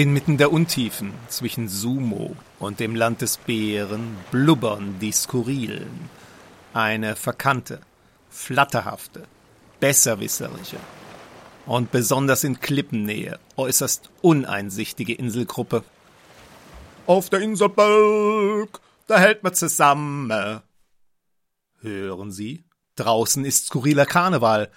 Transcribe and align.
Inmitten 0.00 0.36
der 0.36 0.52
Untiefen 0.52 1.12
zwischen 1.26 1.66
Sumo 1.66 2.36
und 2.60 2.78
dem 2.78 2.94
Land 2.94 3.20
des 3.20 3.36
Bären 3.36 4.16
blubbern 4.30 5.00
die 5.00 5.10
Skurrilen. 5.10 6.08
Eine 6.72 7.16
verkannte, 7.16 7.80
flatterhafte, 8.30 9.24
besserwisserische 9.80 10.76
und 11.66 11.90
besonders 11.90 12.44
in 12.44 12.60
Klippennähe 12.60 13.40
äußerst 13.56 14.08
uneinsichtige 14.22 15.14
Inselgruppe. 15.14 15.82
Auf 17.08 17.28
der 17.28 17.40
Insel 17.40 17.68
Bölk, 17.68 18.78
da 19.08 19.18
hält 19.18 19.42
man 19.42 19.54
zusammen. 19.54 20.60
Hören 21.80 22.30
Sie, 22.30 22.62
draußen 22.94 23.44
ist 23.44 23.66
skurriler 23.66 24.06
Karneval, 24.06 24.70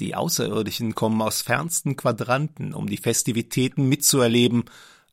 die 0.00 0.14
Außerirdischen 0.14 0.94
kommen 0.94 1.20
aus 1.22 1.42
fernsten 1.42 1.96
Quadranten, 1.96 2.74
um 2.74 2.88
die 2.88 2.96
Festivitäten 2.96 3.88
mitzuerleben. 3.88 4.64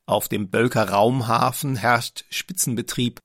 Auf 0.05 0.27
dem 0.29 0.49
Bölker 0.49 0.89
Raumhafen 0.89 1.75
herrscht 1.75 2.25
Spitzenbetrieb. 2.29 3.19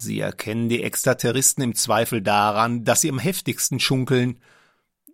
Sie 0.00 0.20
erkennen 0.20 0.68
die 0.68 0.82
Extraterristen 0.82 1.62
im 1.64 1.74
Zweifel 1.74 2.22
daran, 2.22 2.84
dass 2.84 3.00
sie 3.00 3.10
am 3.10 3.18
heftigsten 3.18 3.80
schunkeln. 3.80 4.38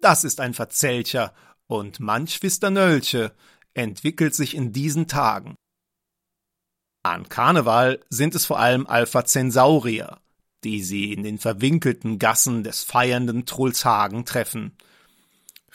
Das 0.01 0.25
ist 0.25 0.41
ein 0.41 0.53
Verzelcher 0.53 1.33
und 1.67 2.01
manch 2.01 2.41
Fisternölche 2.41 3.33
entwickelt 3.73 4.35
sich 4.35 4.55
in 4.55 4.73
diesen 4.73 5.09
Tagen. 5.09 5.55
An 7.03 7.29
Karneval 7.29 8.01
sind 8.09 8.35
es 8.35 8.47
vor 8.47 8.59
allem 8.59 8.87
Alpha 8.87 9.25
Centaurier, 9.25 10.21
die 10.65 10.83
sie 10.83 11.13
in 11.13 11.23
den 11.23 11.39
verwinkelten 11.39 12.19
Gassen 12.19 12.65
des 12.65 12.83
feiernden 12.83 13.47
Trulshagen 13.47 14.25
treffen. 14.25 14.77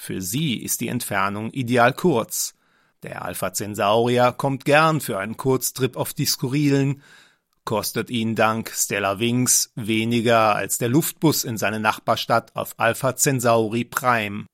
Für 0.01 0.21
sie 0.21 0.55
ist 0.55 0.79
die 0.79 0.87
Entfernung 0.87 1.51
ideal 1.51 1.91
kurz. 1.91 2.53
Der 3.03 3.25
Alpha 3.25 3.51
Centaurier 3.51 4.31
kommt 4.31 4.63
gern 4.63 5.01
für 5.01 5.19
einen 5.19 5.35
Kurztrip 5.35 5.97
auf 5.97 6.13
die 6.13 6.25
Skurrilen, 6.25 7.03
kostet 7.65 8.09
ihn 8.09 8.33
dank 8.33 8.71
Stella 8.73 9.19
Wings 9.19 9.73
weniger 9.75 10.55
als 10.55 10.77
der 10.77 10.87
Luftbus 10.87 11.43
in 11.43 11.57
seine 11.57 11.81
Nachbarstadt 11.81 12.55
auf 12.55 12.75
Alpha 12.79 13.17
Centauri 13.17 13.83
Prime. 13.83 14.45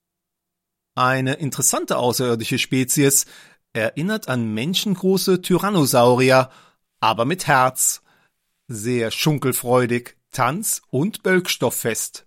Eine 0.95 1.36
interessante 1.36 1.97
außerirdische 1.97 2.58
Spezies 2.58 3.28
erinnert 3.72 4.28
an 4.28 4.52
menschengroße 4.52 5.44
Tyrannosaurier, 5.44 6.50
aber 7.00 7.25
mit 7.25 7.45
Herz. 7.45 8.02
Sehr 8.67 9.12
schunkelfreudig, 9.12 10.17
tanz- 10.31 10.81
und 10.89 11.22
bölkstofffest. 11.22 12.25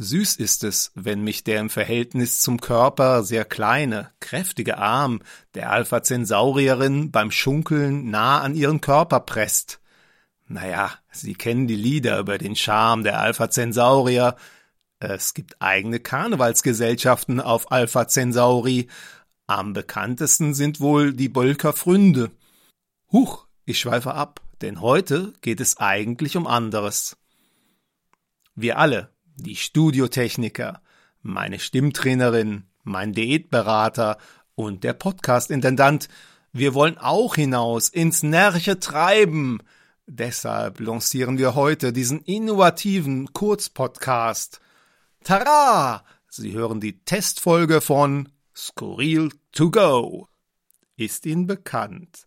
Süß 0.00 0.36
ist 0.36 0.62
es, 0.62 0.92
wenn 0.94 1.22
mich 1.22 1.42
der 1.42 1.58
im 1.58 1.70
Verhältnis 1.70 2.40
zum 2.40 2.60
Körper 2.60 3.24
sehr 3.24 3.44
kleine, 3.44 4.12
kräftige 4.20 4.78
Arm 4.78 5.20
der 5.54 5.72
Alpha 5.72 6.04
Centaurierin 6.04 7.10
beim 7.10 7.32
Schunkeln 7.32 8.08
nah 8.08 8.40
an 8.40 8.54
ihren 8.54 8.80
Körper 8.80 9.18
presst. 9.18 9.80
Naja, 10.46 10.92
Sie 11.10 11.34
kennen 11.34 11.66
die 11.66 11.74
Lieder 11.74 12.20
über 12.20 12.38
den 12.38 12.54
Charme 12.54 13.02
der 13.02 13.18
Alpha 13.20 13.50
Centaurier. 13.50 14.36
Es 15.00 15.34
gibt 15.34 15.60
eigene 15.60 15.98
Karnevalsgesellschaften 15.98 17.40
auf 17.40 17.72
Alpha 17.72 18.06
Centauri. 18.06 18.86
Am 19.48 19.72
bekanntesten 19.72 20.54
sind 20.54 20.78
wohl 20.78 21.12
die 21.12 21.28
Bolker 21.28 21.72
Fründe. 21.72 22.30
Huch, 23.10 23.48
ich 23.64 23.80
schweife 23.80 24.14
ab, 24.14 24.42
denn 24.60 24.80
heute 24.80 25.32
geht 25.40 25.60
es 25.60 25.78
eigentlich 25.78 26.36
um 26.36 26.46
anderes. 26.46 27.16
Wir 28.54 28.78
alle, 28.78 29.10
die 29.38 29.56
Studiotechniker, 29.56 30.82
meine 31.22 31.58
Stimmtrainerin, 31.58 32.64
mein 32.82 33.12
Diätberater 33.12 34.18
und 34.54 34.84
der 34.84 34.92
Podcast-Intendant. 34.92 36.08
Wir 36.52 36.74
wollen 36.74 36.98
auch 36.98 37.36
hinaus 37.36 37.88
ins 37.88 38.22
Närche 38.22 38.80
treiben. 38.80 39.60
Deshalb 40.06 40.80
lancieren 40.80 41.38
wir 41.38 41.54
heute 41.54 41.92
diesen 41.92 42.20
innovativen 42.22 43.32
Kurzpodcast. 43.32 44.60
Tara! 45.22 46.04
Sie 46.28 46.52
hören 46.52 46.80
die 46.80 47.04
Testfolge 47.04 47.80
von 47.80 48.28
Skurril 48.54 49.30
to 49.52 49.70
go. 49.70 50.28
Ist 50.96 51.26
Ihnen 51.26 51.46
bekannt, 51.46 52.26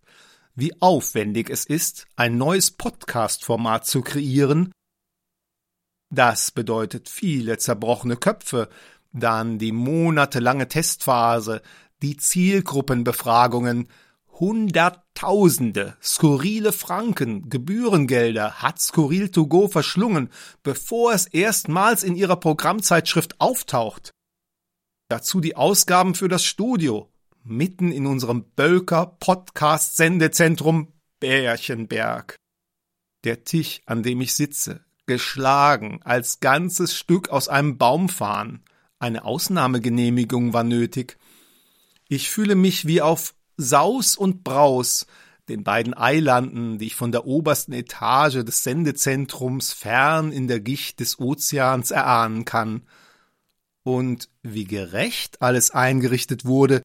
wie 0.56 0.80
aufwendig 0.82 1.50
es 1.50 1.66
ist, 1.66 2.08
ein 2.16 2.38
neues 2.38 2.72
Podcast-Format 2.72 3.86
zu 3.86 4.02
kreieren, 4.02 4.72
das 6.12 6.52
bedeutet 6.52 7.10
viele 7.10 7.58
zerbrochene 7.58 8.18
Köpfe, 8.18 8.70
dann 9.14 9.58
die 9.58 9.72
monatelange 9.72 10.68
Testphase, 10.68 11.62
die 12.02 12.18
Zielgruppenbefragungen, 12.18 13.88
Hunderttausende 14.42 15.96
skurrile 16.02 16.72
Franken 16.72 17.50
Gebührengelder 17.50 18.62
hat 18.62 18.80
Skurril 18.80 19.30
to 19.30 19.46
go 19.46 19.68
verschlungen, 19.68 20.30
bevor 20.64 21.14
es 21.14 21.28
erstmals 21.28 22.04
in 22.04 22.16
ihrer 22.16 22.38
Programmzeitschrift 22.38 23.40
auftaucht. 23.40 24.12
Dazu 25.10 25.42
die 25.42 25.56
Ausgaben 25.56 26.16
für 26.16 26.28
das 26.28 26.44
Studio, 26.44 27.12
mitten 27.44 27.92
in 27.92 28.06
unserem 28.06 28.46
Bölker 28.56 29.18
Podcast 29.20 29.96
Sendezentrum 29.96 30.92
Bärchenberg. 31.20 32.36
Der 33.24 33.44
Tisch, 33.44 33.82
an 33.86 34.02
dem 34.02 34.22
ich 34.22 34.34
sitze, 34.34 34.84
geschlagen, 35.06 36.00
als 36.04 36.40
ganzes 36.40 36.96
Stück 36.96 37.30
aus 37.30 37.48
einem 37.48 37.78
Baum 37.78 38.10
fahren. 38.10 38.64
Eine 39.00 39.26
Ausnahmegenehmigung 39.26 40.54
war 40.54 40.64
nötig. 40.64 41.18
Ich 42.08 42.30
fühle 42.30 42.56
mich 42.56 42.86
wie 42.86 43.02
auf 43.02 43.34
Saus 43.58 44.16
und 44.18 44.44
Braus, 44.44 45.08
den 45.50 45.64
beiden 45.64 45.94
Eilanden, 45.96 46.78
die 46.78 46.88
ich 46.88 46.96
von 46.96 47.12
der 47.12 47.26
obersten 47.26 47.74
Etage 47.74 48.44
des 48.44 48.64
Sendezentrums 48.64 49.74
fern 49.74 50.32
in 50.32 50.48
der 50.48 50.60
Gicht 50.60 51.00
des 51.00 51.20
Ozeans 51.20 51.92
erahnen 51.92 52.46
kann. 52.46 52.84
Und 53.84 54.30
wie 54.44 54.66
gerecht 54.66 55.42
alles 55.42 55.72
eingerichtet 55.72 56.46
wurde, 56.46 56.82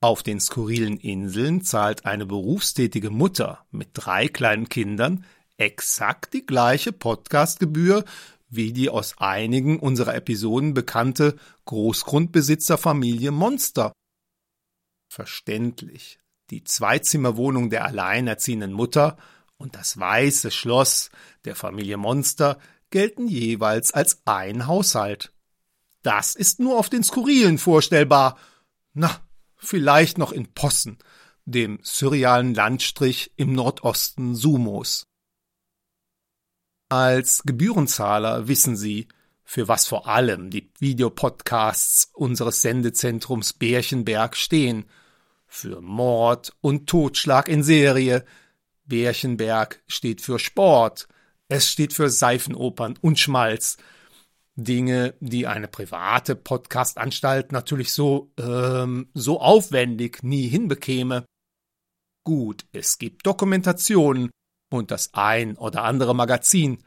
auf 0.00 0.22
den 0.22 0.40
skurrilen 0.40 0.98
Inseln 0.98 1.62
zahlt 1.62 2.04
eine 2.04 2.26
berufstätige 2.26 3.10
Mutter 3.10 3.64
mit 3.70 3.88
drei 3.94 4.28
kleinen 4.28 4.68
Kindern 4.68 5.24
exakt 5.58 6.34
die 6.34 6.44
gleiche 6.44 6.92
Podcastgebühr 6.92 8.04
wie 8.48 8.72
die 8.72 8.90
aus 8.90 9.14
einigen 9.18 9.78
unserer 9.78 10.14
Episoden 10.14 10.74
bekannte 10.74 11.36
Großgrundbesitzerfamilie 11.64 13.30
Monster. 13.30 13.92
Verständlich. 15.08 16.20
Die 16.50 16.62
Zweizimmerwohnung 16.62 17.70
der 17.70 17.84
alleinerziehenden 17.84 18.72
Mutter 18.72 19.16
und 19.56 19.74
das 19.74 19.98
weiße 19.98 20.50
Schloss 20.50 21.10
der 21.44 21.56
Familie 21.56 21.96
Monster 21.96 22.58
gelten 22.90 23.26
jeweils 23.26 23.92
als 23.92 24.22
ein 24.26 24.66
Haushalt. 24.66 25.32
Das 26.02 26.36
ist 26.36 26.60
nur 26.60 26.78
auf 26.78 26.88
den 26.88 27.02
Skurrilen 27.02 27.58
vorstellbar. 27.58 28.38
Na, 28.92 29.20
vielleicht 29.56 30.18
noch 30.18 30.30
in 30.30 30.52
Possen, 30.52 30.98
dem 31.46 31.80
surrealen 31.82 32.54
Landstrich 32.54 33.32
im 33.36 33.54
Nordosten 33.54 34.36
Sumos. 34.36 35.08
Als 36.88 37.42
Gebührenzahler 37.44 38.46
wissen 38.46 38.76
Sie, 38.76 39.08
für 39.42 39.68
was 39.68 39.86
vor 39.86 40.08
allem 40.08 40.50
die 40.50 40.70
Videopodcasts 40.78 42.10
unseres 42.12 42.62
Sendezentrums 42.62 43.52
Bärchenberg 43.52 44.36
stehen. 44.36 44.84
Für 45.46 45.80
Mord 45.80 46.52
und 46.60 46.88
Totschlag 46.88 47.48
in 47.48 47.62
Serie. 47.62 48.24
Bärchenberg 48.84 49.82
steht 49.86 50.20
für 50.20 50.38
Sport. 50.38 51.08
Es 51.48 51.70
steht 51.70 51.92
für 51.92 52.10
Seifenopern 52.10 52.98
und 53.00 53.18
Schmalz. 53.18 53.76
Dinge, 54.56 55.14
die 55.20 55.46
eine 55.46 55.68
private 55.68 56.34
Podcastanstalt 56.34 57.52
natürlich 57.52 57.92
so, 57.92 58.32
ähm, 58.38 59.08
so 59.12 59.40
aufwendig 59.40 60.22
nie 60.22 60.48
hinbekäme. 60.48 61.24
Gut, 62.24 62.66
es 62.72 62.98
gibt 62.98 63.26
Dokumentationen, 63.26 64.30
und 64.70 64.90
das 64.90 65.14
ein 65.14 65.56
oder 65.56 65.84
andere 65.84 66.14
Magazin, 66.14 66.78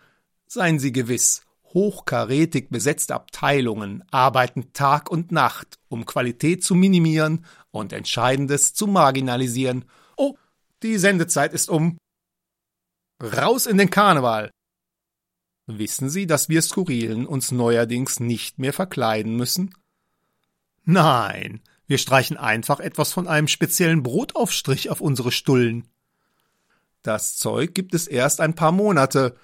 seien 0.47 0.79
Sie 0.79 0.91
gewiss, 0.91 1.43
hochkarätig 1.73 2.69
besetzte 2.69 3.15
Abteilungen 3.15 4.03
arbeiten 4.11 4.73
Tag 4.73 5.11
und 5.11 5.31
Nacht, 5.31 5.79
um 5.87 6.05
Qualität 6.05 6.63
zu 6.63 6.75
minimieren 6.75 7.45
und 7.71 7.93
Entscheidendes 7.93 8.73
zu 8.73 8.87
marginalisieren. 8.87 9.85
Oh, 10.17 10.35
die 10.83 10.97
Sendezeit 10.97 11.53
ist 11.53 11.69
um. 11.69 11.97
Raus 13.21 13.65
in 13.65 13.77
den 13.77 13.89
Karneval! 13.89 14.49
Wissen 15.67 16.09
Sie, 16.09 16.25
dass 16.25 16.49
wir 16.49 16.63
Skurrilen 16.63 17.27
uns 17.27 17.51
neuerdings 17.51 18.19
nicht 18.19 18.57
mehr 18.57 18.73
verkleiden 18.73 19.35
müssen? 19.35 19.75
Nein, 20.83 21.61
wir 21.85 21.99
streichen 21.99 22.37
einfach 22.37 22.79
etwas 22.79 23.13
von 23.13 23.27
einem 23.27 23.47
speziellen 23.47 24.01
Brotaufstrich 24.01 24.89
auf 24.89 25.01
unsere 25.01 25.31
Stullen. 25.31 25.87
Das 27.01 27.37
Zeug 27.37 27.73
gibt 27.73 27.93
es 27.93 28.07
erst 28.07 28.41
ein 28.41 28.55
paar 28.55 28.71
Monate, 28.71 29.35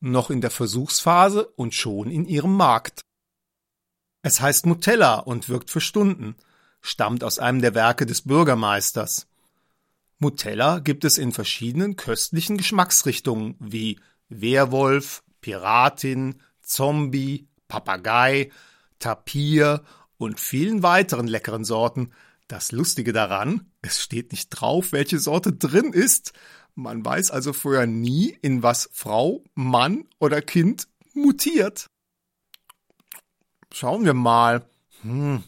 noch 0.00 0.30
in 0.30 0.40
der 0.40 0.50
Versuchsphase 0.50 1.46
und 1.46 1.74
schon 1.74 2.10
in 2.10 2.26
ihrem 2.26 2.56
Markt. 2.56 3.02
Es 4.22 4.40
heißt 4.40 4.66
Nutella 4.66 5.18
und 5.18 5.48
wirkt 5.48 5.70
für 5.70 5.80
Stunden, 5.80 6.36
stammt 6.80 7.24
aus 7.24 7.38
einem 7.38 7.60
der 7.60 7.74
Werke 7.74 8.06
des 8.06 8.22
Bürgermeisters. 8.22 9.26
Mutella 10.18 10.78
gibt 10.78 11.04
es 11.04 11.18
in 11.18 11.32
verschiedenen 11.32 11.96
köstlichen 11.96 12.56
Geschmacksrichtungen 12.56 13.56
wie 13.58 14.00
Werwolf, 14.28 15.22
Piratin, 15.40 16.40
Zombie, 16.62 17.48
Papagei, 17.68 18.50
Tapir 18.98 19.82
und 20.16 20.40
vielen 20.40 20.82
weiteren 20.82 21.26
leckeren 21.26 21.64
Sorten. 21.64 22.12
Das 22.48 22.72
Lustige 22.72 23.12
daran, 23.12 23.70
es 23.80 24.02
steht 24.02 24.32
nicht 24.32 24.50
drauf, 24.50 24.92
welche 24.92 25.18
Sorte 25.18 25.52
drin 25.52 25.92
ist. 25.92 26.32
Man 26.74 27.04
weiß 27.04 27.30
also 27.30 27.52
vorher 27.52 27.86
nie, 27.86 28.36
in 28.42 28.62
was 28.62 28.90
Frau, 28.92 29.44
Mann 29.54 30.08
oder 30.18 30.42
Kind 30.42 30.88
mutiert. 31.14 31.86
Schauen 33.72 34.04
wir 34.04 34.14
mal. 34.14 34.68
Hm, 35.02 35.44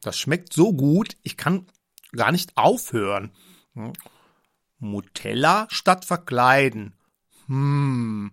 das 0.00 0.18
schmeckt 0.18 0.52
so 0.52 0.72
gut, 0.72 1.16
ich 1.22 1.36
kann 1.36 1.66
gar 2.12 2.32
nicht 2.32 2.56
aufhören. 2.56 3.32
Hm. 3.74 3.92
Mutella 4.78 5.66
statt 5.70 6.04
verkleiden. 6.04 6.94
Hm. 7.46 8.32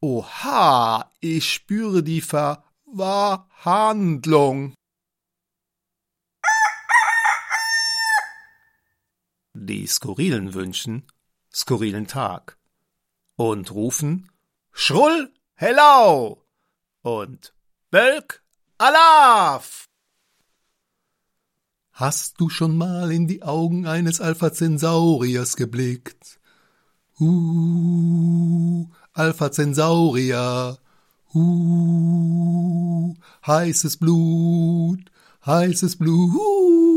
Oha, 0.00 1.12
ich 1.20 1.52
spüre 1.52 2.02
die 2.02 2.20
Verwahrhandlung. 2.20 4.74
Die 9.62 9.86
Skurrilen 9.86 10.54
wünschen 10.54 11.02
skurrilen 11.52 12.06
Tag 12.06 12.56
und 13.36 13.70
rufen 13.72 14.30
Schrull 14.72 15.30
Hello 15.52 16.42
und 17.02 17.52
Bölk 17.90 18.42
Alaf. 18.78 19.84
Hast 21.92 22.40
du 22.40 22.48
schon 22.48 22.78
mal 22.78 23.12
in 23.12 23.28
die 23.28 23.42
Augen 23.42 23.86
eines 23.86 24.22
Alpha 24.22 24.50
Centauriers 24.50 25.56
geblickt? 25.56 26.40
Uh, 27.20 28.88
Alpha 29.12 29.52
Centaurier. 29.52 30.78
Uh, 31.34 33.14
heißes 33.46 33.98
Blut, 33.98 35.10
heißes 35.44 35.96
Blut. 35.96 36.89